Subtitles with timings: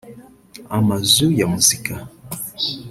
[0.77, 1.93] amazu ya muzika